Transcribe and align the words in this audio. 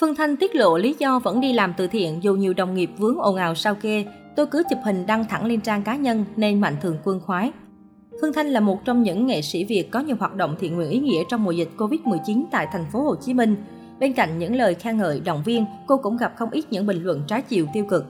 Phương 0.00 0.14
Thanh 0.14 0.36
tiết 0.36 0.54
lộ 0.54 0.78
lý 0.78 0.96
do 0.98 1.18
vẫn 1.18 1.40
đi 1.40 1.52
làm 1.52 1.74
từ 1.76 1.86
thiện 1.86 2.22
dù 2.22 2.34
nhiều 2.34 2.54
đồng 2.54 2.74
nghiệp 2.74 2.90
vướng 2.98 3.18
ồn 3.18 3.36
ào 3.36 3.54
sao 3.54 3.74
kê. 3.74 4.04
Tôi 4.36 4.46
cứ 4.46 4.62
chụp 4.70 4.78
hình 4.84 5.06
đăng 5.06 5.24
thẳng 5.24 5.46
lên 5.46 5.60
trang 5.60 5.82
cá 5.82 5.96
nhân 5.96 6.24
nên 6.36 6.60
mạnh 6.60 6.76
thường 6.82 6.96
quân 7.04 7.20
khoái. 7.20 7.52
Phương 8.20 8.32
Thanh 8.32 8.46
là 8.46 8.60
một 8.60 8.84
trong 8.84 9.02
những 9.02 9.26
nghệ 9.26 9.42
sĩ 9.42 9.64
Việt 9.64 9.90
có 9.90 10.00
nhiều 10.00 10.16
hoạt 10.20 10.34
động 10.34 10.56
thiện 10.60 10.76
nguyện 10.76 10.90
ý 10.90 10.98
nghĩa 10.98 11.22
trong 11.28 11.44
mùa 11.44 11.50
dịch 11.50 11.68
Covid-19 11.76 12.44
tại 12.50 12.66
thành 12.72 12.86
phố 12.92 13.02
Hồ 13.02 13.16
Chí 13.16 13.34
Minh. 13.34 13.56
Bên 14.00 14.12
cạnh 14.12 14.38
những 14.38 14.56
lời 14.56 14.74
khen 14.74 14.96
ngợi, 14.96 15.20
động 15.20 15.42
viên, 15.44 15.64
cô 15.86 15.96
cũng 15.96 16.16
gặp 16.16 16.32
không 16.36 16.50
ít 16.50 16.64
những 16.70 16.86
bình 16.86 17.02
luận 17.02 17.22
trái 17.28 17.42
chiều 17.42 17.66
tiêu 17.72 17.84
cực. 17.84 18.04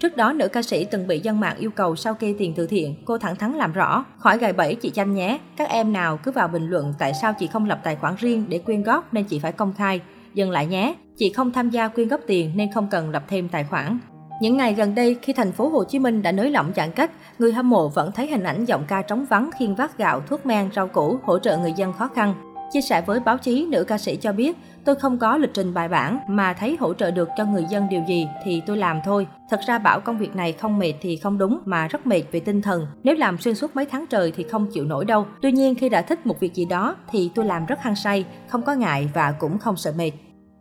Trước 0.00 0.16
đó, 0.16 0.32
nữ 0.32 0.48
ca 0.48 0.62
sĩ 0.62 0.84
từng 0.84 1.06
bị 1.06 1.18
dân 1.18 1.40
mạng 1.40 1.56
yêu 1.58 1.70
cầu 1.70 1.96
sao 1.96 2.14
kê 2.14 2.34
tiền 2.38 2.52
từ 2.56 2.66
thiện. 2.66 2.94
Cô 3.04 3.18
thẳng 3.18 3.36
thắn 3.36 3.52
làm 3.52 3.72
rõ, 3.72 4.04
khỏi 4.18 4.38
gài 4.38 4.52
bẫy 4.52 4.74
chị 4.74 4.90
Chanh 4.90 5.14
nhé. 5.14 5.38
Các 5.56 5.68
em 5.68 5.92
nào 5.92 6.18
cứ 6.22 6.30
vào 6.30 6.48
bình 6.48 6.68
luận 6.68 6.94
tại 6.98 7.12
sao 7.14 7.32
chị 7.38 7.46
không 7.46 7.68
lập 7.68 7.80
tài 7.84 7.96
khoản 7.96 8.14
riêng 8.18 8.44
để 8.48 8.58
quyên 8.58 8.82
góp 8.82 9.14
nên 9.14 9.24
chị 9.24 9.38
phải 9.38 9.52
công 9.52 9.72
khai. 9.72 10.00
Dừng 10.34 10.50
lại 10.50 10.66
nhé, 10.66 10.94
chị 11.16 11.32
không 11.32 11.52
tham 11.52 11.70
gia 11.70 11.88
quyên 11.88 12.08
góp 12.08 12.20
tiền 12.26 12.52
nên 12.54 12.72
không 12.72 12.88
cần 12.90 13.10
lập 13.10 13.24
thêm 13.28 13.48
tài 13.48 13.64
khoản. 13.64 13.98
Những 14.40 14.56
ngày 14.56 14.74
gần 14.74 14.94
đây, 14.94 15.16
khi 15.22 15.32
thành 15.32 15.52
phố 15.52 15.68
Hồ 15.68 15.84
Chí 15.84 15.98
Minh 15.98 16.22
đã 16.22 16.32
nới 16.32 16.50
lỏng 16.50 16.72
giãn 16.76 16.90
cách, 16.92 17.10
người 17.38 17.52
hâm 17.52 17.70
mộ 17.70 17.88
vẫn 17.88 18.12
thấy 18.12 18.26
hình 18.26 18.42
ảnh 18.42 18.64
giọng 18.64 18.84
ca 18.88 19.02
trống 19.02 19.26
vắng 19.30 19.50
khiên 19.58 19.74
vác 19.74 19.98
gạo, 19.98 20.20
thuốc 20.20 20.46
men, 20.46 20.70
rau 20.76 20.88
củ 20.88 21.18
hỗ 21.22 21.38
trợ 21.38 21.58
người 21.58 21.72
dân 21.72 21.92
khó 21.92 22.08
khăn. 22.08 22.53
Chia 22.74 22.80
sẻ 22.80 23.02
với 23.06 23.20
báo 23.20 23.38
chí, 23.38 23.66
nữ 23.70 23.84
ca 23.84 23.98
sĩ 23.98 24.16
cho 24.16 24.32
biết, 24.32 24.56
tôi 24.84 24.94
không 24.94 25.18
có 25.18 25.36
lịch 25.36 25.54
trình 25.54 25.74
bài 25.74 25.88
bản 25.88 26.18
mà 26.28 26.52
thấy 26.52 26.76
hỗ 26.80 26.94
trợ 26.94 27.10
được 27.10 27.28
cho 27.36 27.44
người 27.44 27.64
dân 27.70 27.88
điều 27.90 28.02
gì 28.08 28.28
thì 28.44 28.62
tôi 28.66 28.76
làm 28.76 29.00
thôi. 29.04 29.26
Thật 29.50 29.60
ra 29.66 29.78
bảo 29.78 30.00
công 30.00 30.18
việc 30.18 30.36
này 30.36 30.52
không 30.52 30.78
mệt 30.78 30.92
thì 31.00 31.16
không 31.16 31.38
đúng 31.38 31.58
mà 31.64 31.88
rất 31.88 32.06
mệt 32.06 32.22
về 32.32 32.40
tinh 32.40 32.62
thần. 32.62 32.86
Nếu 33.02 33.14
làm 33.14 33.38
xuyên 33.38 33.54
suốt 33.54 33.76
mấy 33.76 33.86
tháng 33.86 34.04
trời 34.10 34.32
thì 34.36 34.42
không 34.42 34.66
chịu 34.72 34.84
nổi 34.84 35.04
đâu. 35.04 35.26
Tuy 35.42 35.52
nhiên 35.52 35.74
khi 35.74 35.88
đã 35.88 36.02
thích 36.02 36.26
một 36.26 36.40
việc 36.40 36.54
gì 36.54 36.64
đó 36.64 36.96
thì 37.10 37.30
tôi 37.34 37.44
làm 37.44 37.66
rất 37.66 37.80
hăng 37.80 37.96
say, 37.96 38.24
không 38.48 38.62
có 38.62 38.74
ngại 38.74 39.10
và 39.14 39.32
cũng 39.32 39.58
không 39.58 39.76
sợ 39.76 39.92
mệt. 39.96 40.12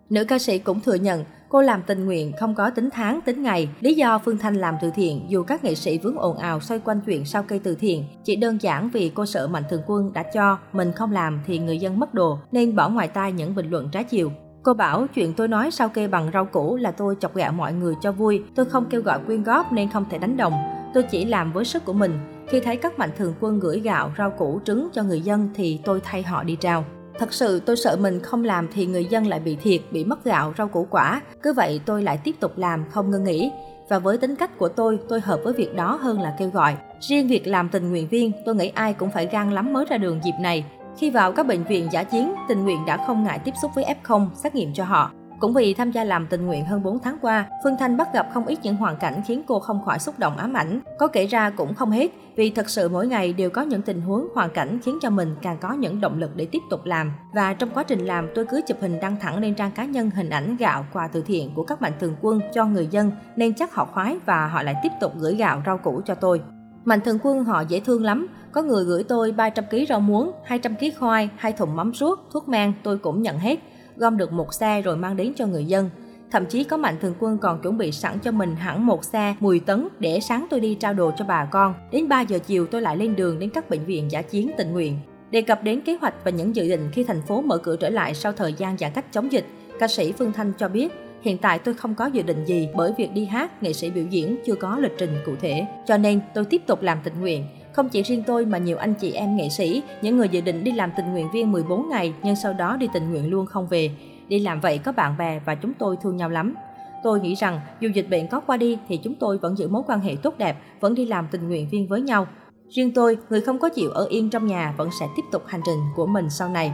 Nữ 0.09 0.23
ca 0.23 0.39
sĩ 0.39 0.59
cũng 0.59 0.79
thừa 0.79 0.95
nhận 0.95 1.23
cô 1.53 1.61
làm 1.61 1.81
tình 1.83 2.05
nguyện 2.05 2.31
không 2.39 2.55
có 2.55 2.69
tính 2.69 2.89
tháng, 2.93 3.21
tính 3.21 3.43
ngày. 3.43 3.69
Lý 3.79 3.93
do 3.93 4.19
Phương 4.19 4.37
Thanh 4.37 4.55
làm 4.55 4.75
từ 4.81 4.91
thiện 4.95 5.25
dù 5.29 5.43
các 5.43 5.63
nghệ 5.63 5.75
sĩ 5.75 5.97
vướng 5.97 6.17
ồn 6.17 6.37
ào 6.37 6.59
xoay 6.59 6.79
quanh 6.79 7.01
chuyện 7.05 7.25
sau 7.25 7.43
cây 7.43 7.59
từ 7.59 7.75
thiện, 7.75 8.03
chỉ 8.23 8.35
đơn 8.35 8.57
giản 8.61 8.89
vì 8.89 9.11
cô 9.15 9.25
sợ 9.25 9.47
Mạnh 9.47 9.63
Thường 9.69 9.81
Quân 9.87 10.13
đã 10.13 10.23
cho, 10.33 10.57
mình 10.73 10.91
không 10.91 11.11
làm 11.11 11.41
thì 11.45 11.59
người 11.59 11.77
dân 11.77 11.99
mất 11.99 12.13
đồ 12.13 12.39
nên 12.51 12.75
bỏ 12.75 12.89
ngoài 12.89 13.07
tai 13.07 13.31
những 13.31 13.55
bình 13.55 13.69
luận 13.69 13.89
trái 13.91 14.03
chiều. 14.03 14.31
Cô 14.63 14.73
bảo 14.73 15.07
chuyện 15.15 15.33
tôi 15.33 15.47
nói 15.47 15.71
sau 15.71 15.89
kê 15.89 16.07
bằng 16.07 16.29
rau 16.33 16.45
củ 16.45 16.75
là 16.75 16.91
tôi 16.91 17.15
chọc 17.19 17.35
gạo 17.35 17.51
mọi 17.51 17.73
người 17.73 17.93
cho 18.01 18.11
vui, 18.11 18.43
tôi 18.55 18.65
không 18.65 18.85
kêu 18.89 19.01
gọi 19.01 19.19
quyên 19.25 19.43
góp 19.43 19.71
nên 19.71 19.89
không 19.89 20.05
thể 20.09 20.17
đánh 20.17 20.37
đồng. 20.37 20.53
Tôi 20.93 21.03
chỉ 21.03 21.25
làm 21.25 21.53
với 21.53 21.65
sức 21.65 21.85
của 21.85 21.93
mình. 21.93 22.19
Khi 22.47 22.59
thấy 22.59 22.77
các 22.77 22.99
mạnh 22.99 23.11
thường 23.17 23.33
quân 23.39 23.59
gửi 23.59 23.79
gạo, 23.79 24.11
rau 24.17 24.29
củ, 24.29 24.59
trứng 24.65 24.89
cho 24.93 25.03
người 25.03 25.21
dân 25.21 25.49
thì 25.55 25.79
tôi 25.83 26.01
thay 26.03 26.23
họ 26.23 26.43
đi 26.43 26.55
trao. 26.55 26.85
Thật 27.19 27.33
sự 27.33 27.59
tôi 27.59 27.77
sợ 27.77 27.97
mình 27.99 28.19
không 28.19 28.43
làm 28.43 28.67
thì 28.73 28.85
người 28.85 29.05
dân 29.05 29.27
lại 29.27 29.39
bị 29.39 29.55
thiệt, 29.55 29.81
bị 29.91 30.05
mất 30.05 30.23
gạo, 30.23 30.53
rau 30.57 30.67
củ 30.67 30.87
quả. 30.89 31.21
Cứ 31.41 31.53
vậy 31.53 31.81
tôi 31.85 32.03
lại 32.03 32.19
tiếp 32.23 32.35
tục 32.39 32.57
làm, 32.57 32.85
không 32.89 33.11
ngưng 33.11 33.23
nghỉ. 33.23 33.51
Và 33.89 33.99
với 33.99 34.17
tính 34.17 34.35
cách 34.35 34.57
của 34.57 34.69
tôi, 34.69 34.99
tôi 35.09 35.21
hợp 35.21 35.39
với 35.43 35.53
việc 35.53 35.75
đó 35.75 35.99
hơn 36.01 36.21
là 36.21 36.35
kêu 36.39 36.49
gọi. 36.49 36.77
Riêng 36.99 37.27
việc 37.27 37.47
làm 37.47 37.69
tình 37.69 37.89
nguyện 37.89 38.07
viên, 38.07 38.31
tôi 38.45 38.55
nghĩ 38.55 38.67
ai 38.67 38.93
cũng 38.93 39.11
phải 39.11 39.27
gan 39.31 39.51
lắm 39.51 39.73
mới 39.73 39.85
ra 39.85 39.97
đường 39.97 40.19
dịp 40.23 40.33
này. 40.39 40.65
Khi 40.97 41.09
vào 41.09 41.31
các 41.31 41.47
bệnh 41.47 41.63
viện 41.63 41.87
giả 41.91 42.03
chiến, 42.03 42.33
tình 42.47 42.63
nguyện 42.63 42.85
đã 42.87 42.97
không 43.07 43.23
ngại 43.23 43.39
tiếp 43.39 43.51
xúc 43.61 43.71
với 43.75 43.85
F0, 44.03 44.27
xét 44.35 44.55
nghiệm 44.55 44.73
cho 44.73 44.83
họ. 44.83 45.11
Cũng 45.43 45.53
vì 45.53 45.73
tham 45.73 45.91
gia 45.91 46.03
làm 46.03 46.27
tình 46.27 46.45
nguyện 46.45 46.65
hơn 46.65 46.83
4 46.83 46.99
tháng 46.99 47.17
qua, 47.21 47.45
Phương 47.63 47.75
Thanh 47.79 47.97
bắt 47.97 48.13
gặp 48.13 48.27
không 48.33 48.45
ít 48.45 48.59
những 48.63 48.75
hoàn 48.75 48.97
cảnh 48.97 49.21
khiến 49.27 49.41
cô 49.47 49.59
không 49.59 49.85
khỏi 49.85 49.99
xúc 49.99 50.19
động 50.19 50.37
ám 50.37 50.53
ảnh. 50.53 50.79
Có 50.99 51.07
kể 51.07 51.25
ra 51.25 51.49
cũng 51.49 51.73
không 51.73 51.91
hết, 51.91 52.11
vì 52.35 52.49
thật 52.49 52.69
sự 52.69 52.89
mỗi 52.89 53.07
ngày 53.07 53.33
đều 53.33 53.49
có 53.49 53.61
những 53.61 53.81
tình 53.81 54.01
huống, 54.01 54.27
hoàn 54.35 54.49
cảnh 54.49 54.79
khiến 54.83 54.97
cho 55.01 55.09
mình 55.09 55.35
càng 55.41 55.57
có 55.61 55.73
những 55.73 56.01
động 56.01 56.19
lực 56.19 56.35
để 56.35 56.47
tiếp 56.51 56.59
tục 56.69 56.85
làm. 56.85 57.11
Và 57.33 57.53
trong 57.53 57.69
quá 57.69 57.83
trình 57.83 58.05
làm, 58.05 58.29
tôi 58.35 58.45
cứ 58.45 58.61
chụp 58.67 58.77
hình 58.81 58.99
đăng 58.99 59.15
thẳng 59.19 59.39
lên 59.39 59.55
trang 59.55 59.71
cá 59.71 59.85
nhân 59.85 60.09
hình 60.09 60.29
ảnh 60.29 60.57
gạo 60.57 60.85
quà 60.93 61.07
từ 61.07 61.21
thiện 61.21 61.53
của 61.55 61.63
các 61.63 61.81
mạnh 61.81 61.93
thường 61.99 62.15
quân 62.21 62.39
cho 62.53 62.65
người 62.65 62.87
dân, 62.87 63.11
nên 63.35 63.53
chắc 63.53 63.73
họ 63.73 63.85
khoái 63.85 64.17
và 64.25 64.47
họ 64.47 64.63
lại 64.63 64.75
tiếp 64.83 64.91
tục 65.01 65.13
gửi 65.17 65.35
gạo 65.35 65.61
rau 65.65 65.77
củ 65.77 66.01
cho 66.05 66.15
tôi. 66.15 66.41
Mạnh 66.85 67.01
thường 67.01 67.19
quân 67.23 67.43
họ 67.43 67.61
dễ 67.61 67.79
thương 67.79 68.03
lắm, 68.03 68.27
có 68.51 68.61
người 68.61 68.83
gửi 68.83 69.03
tôi 69.03 69.31
300 69.31 69.65
kg 69.71 69.77
rau 69.89 69.99
muống, 69.99 70.31
200 70.45 70.75
kg 70.75 70.85
khoai, 70.99 71.29
hai 71.37 71.51
thùng 71.51 71.75
mắm 71.75 71.93
suốt, 71.93 72.19
thuốc 72.33 72.49
men 72.49 72.73
tôi 72.83 72.97
cũng 72.97 73.21
nhận 73.21 73.39
hết 73.39 73.59
gom 73.95 74.17
được 74.17 74.31
một 74.31 74.53
xe 74.53 74.81
rồi 74.81 74.97
mang 74.97 75.17
đến 75.17 75.33
cho 75.35 75.45
người 75.45 75.65
dân. 75.65 75.89
Thậm 76.31 76.45
chí 76.45 76.63
có 76.63 76.77
mạnh 76.77 76.95
thường 77.01 77.13
quân 77.19 77.37
còn 77.37 77.61
chuẩn 77.61 77.77
bị 77.77 77.91
sẵn 77.91 78.19
cho 78.19 78.31
mình 78.31 78.55
hẳn 78.55 78.85
một 78.85 79.03
xe 79.03 79.35
10 79.39 79.59
tấn 79.59 79.87
để 79.99 80.19
sáng 80.19 80.47
tôi 80.49 80.59
đi 80.59 80.75
trao 80.75 80.93
đồ 80.93 81.11
cho 81.17 81.25
bà 81.25 81.45
con. 81.45 81.73
Đến 81.91 82.09
3 82.09 82.21
giờ 82.21 82.39
chiều 82.39 82.65
tôi 82.65 82.81
lại 82.81 82.97
lên 82.97 83.15
đường 83.15 83.39
đến 83.39 83.49
các 83.49 83.69
bệnh 83.69 83.85
viện 83.85 84.11
giả 84.11 84.21
chiến 84.21 84.51
tình 84.57 84.71
nguyện. 84.71 84.99
Đề 85.31 85.41
cập 85.41 85.63
đến 85.63 85.81
kế 85.81 85.97
hoạch 86.01 86.13
và 86.23 86.31
những 86.31 86.55
dự 86.55 86.69
định 86.69 86.89
khi 86.91 87.03
thành 87.03 87.21
phố 87.21 87.41
mở 87.41 87.57
cửa 87.57 87.75
trở 87.75 87.89
lại 87.89 88.13
sau 88.13 88.31
thời 88.31 88.53
gian 88.53 88.77
giãn 88.77 88.91
cách 88.93 89.05
chống 89.11 89.31
dịch, 89.31 89.45
ca 89.79 89.87
sĩ 89.87 90.11
Phương 90.11 90.33
Thanh 90.33 90.53
cho 90.57 90.67
biết 90.67 90.91
Hiện 91.23 91.37
tại 91.37 91.59
tôi 91.59 91.73
không 91.73 91.95
có 91.95 92.05
dự 92.05 92.21
định 92.21 92.45
gì 92.45 92.69
bởi 92.75 92.93
việc 92.97 93.13
đi 93.13 93.25
hát, 93.25 93.63
nghệ 93.63 93.73
sĩ 93.73 93.89
biểu 93.89 94.05
diễn 94.05 94.37
chưa 94.45 94.55
có 94.55 94.77
lịch 94.79 94.91
trình 94.97 95.15
cụ 95.25 95.31
thể. 95.41 95.65
Cho 95.85 95.97
nên 95.97 96.19
tôi 96.33 96.45
tiếp 96.45 96.61
tục 96.67 96.81
làm 96.81 96.97
tình 97.03 97.13
nguyện. 97.19 97.45
Không 97.73 97.89
chỉ 97.89 98.03
riêng 98.03 98.23
tôi 98.27 98.45
mà 98.45 98.57
nhiều 98.57 98.77
anh 98.77 98.93
chị 98.93 99.11
em 99.11 99.35
nghệ 99.35 99.49
sĩ, 99.49 99.83
những 100.01 100.17
người 100.17 100.29
dự 100.29 100.41
định 100.41 100.63
đi 100.63 100.71
làm 100.71 100.91
tình 100.97 101.11
nguyện 101.11 101.27
viên 101.33 101.51
14 101.51 101.89
ngày 101.89 102.13
nhưng 102.23 102.35
sau 102.35 102.53
đó 102.53 102.77
đi 102.77 102.87
tình 102.93 103.11
nguyện 103.11 103.29
luôn 103.29 103.45
không 103.45 103.67
về. 103.67 103.91
Đi 104.27 104.39
làm 104.39 104.61
vậy 104.61 104.77
có 104.77 104.91
bạn 104.91 105.17
bè 105.17 105.39
và 105.45 105.55
chúng 105.55 105.73
tôi 105.73 105.97
thương 106.01 106.17
nhau 106.17 106.29
lắm. 106.29 106.55
Tôi 107.03 107.19
nghĩ 107.19 107.35
rằng 107.35 107.59
dù 107.79 107.89
dịch 107.93 108.09
bệnh 108.09 108.27
có 108.27 108.39
qua 108.39 108.57
đi 108.57 108.77
thì 108.87 108.97
chúng 108.97 109.15
tôi 109.15 109.37
vẫn 109.37 109.57
giữ 109.57 109.67
mối 109.67 109.83
quan 109.87 109.99
hệ 109.99 110.15
tốt 110.23 110.37
đẹp, 110.37 110.57
vẫn 110.79 110.95
đi 110.95 111.05
làm 111.05 111.27
tình 111.31 111.47
nguyện 111.47 111.69
viên 111.71 111.87
với 111.87 112.01
nhau. 112.01 112.27
Riêng 112.69 112.91
tôi, 112.95 113.17
người 113.29 113.41
không 113.41 113.59
có 113.59 113.69
chịu 113.69 113.89
ở 113.89 114.05
yên 114.05 114.29
trong 114.29 114.47
nhà 114.47 114.73
vẫn 114.77 114.89
sẽ 114.99 115.05
tiếp 115.15 115.23
tục 115.31 115.43
hành 115.47 115.61
trình 115.65 115.79
của 115.95 116.05
mình 116.05 116.29
sau 116.29 116.49
này. 116.49 116.71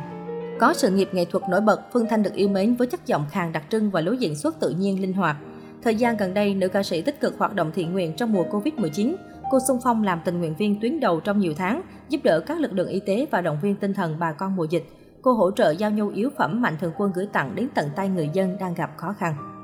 Có 0.59 0.73
sự 0.73 0.89
nghiệp 0.89 1.09
nghệ 1.11 1.25
thuật 1.25 1.43
nổi 1.49 1.61
bật, 1.61 1.81
Phương 1.93 2.05
Thanh 2.09 2.23
được 2.23 2.33
yêu 2.33 2.49
mến 2.49 2.75
với 2.75 2.87
chất 2.87 3.05
giọng 3.05 3.25
khàn 3.31 3.51
đặc 3.51 3.63
trưng 3.69 3.91
và 3.91 4.01
lối 4.01 4.17
diễn 4.17 4.35
xuất 4.35 4.59
tự 4.59 4.69
nhiên 4.69 5.01
linh 5.01 5.13
hoạt. 5.13 5.37
Thời 5.83 5.95
gian 5.95 6.17
gần 6.17 6.33
đây, 6.33 6.55
nữ 6.55 6.67
ca 6.67 6.83
sĩ 6.83 7.01
tích 7.01 7.21
cực 7.21 7.37
hoạt 7.37 7.55
động 7.55 7.71
thiện 7.75 7.93
nguyện 7.93 8.13
trong 8.17 8.33
mùa 8.33 8.43
Covid-19. 8.43 9.15
Cô 9.49 9.59
xung 9.67 9.79
phong 9.83 10.03
làm 10.03 10.21
tình 10.25 10.39
nguyện 10.39 10.55
viên 10.55 10.79
tuyến 10.81 10.99
đầu 10.99 11.19
trong 11.19 11.39
nhiều 11.39 11.53
tháng, 11.57 11.81
giúp 12.09 12.19
đỡ 12.23 12.39
các 12.39 12.59
lực 12.59 12.73
lượng 12.73 12.87
y 12.87 12.99
tế 12.99 13.27
và 13.31 13.41
động 13.41 13.59
viên 13.61 13.75
tinh 13.75 13.93
thần 13.93 14.15
bà 14.19 14.31
con 14.31 14.55
mùa 14.55 14.63
dịch. 14.63 14.83
Cô 15.21 15.33
hỗ 15.33 15.51
trợ 15.51 15.71
giao 15.71 15.91
nhu 15.91 16.09
yếu 16.09 16.29
phẩm 16.37 16.61
mạnh 16.61 16.77
thường 16.81 16.91
quân 16.97 17.11
gửi 17.15 17.27
tặng 17.33 17.55
đến 17.55 17.67
tận 17.75 17.89
tay 17.95 18.09
người 18.09 18.29
dân 18.33 18.57
đang 18.59 18.73
gặp 18.73 18.97
khó 18.97 19.13
khăn. 19.13 19.58